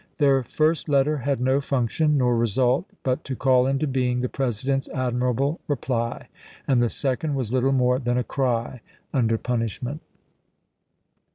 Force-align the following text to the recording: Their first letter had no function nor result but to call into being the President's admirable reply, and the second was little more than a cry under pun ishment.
Their 0.17 0.41
first 0.41 0.89
letter 0.89 1.17
had 1.17 1.39
no 1.39 1.61
function 1.61 2.17
nor 2.17 2.35
result 2.35 2.87
but 3.03 3.23
to 3.25 3.35
call 3.35 3.67
into 3.67 3.85
being 3.85 4.21
the 4.21 4.29
President's 4.29 4.89
admirable 4.89 5.61
reply, 5.67 6.27
and 6.67 6.81
the 6.81 6.89
second 6.89 7.35
was 7.35 7.53
little 7.53 7.71
more 7.71 7.99
than 7.99 8.17
a 8.17 8.23
cry 8.23 8.81
under 9.13 9.37
pun 9.37 9.59
ishment. 9.61 9.99